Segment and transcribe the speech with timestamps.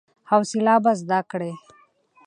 [0.29, 1.51] حوصله به زده کړې!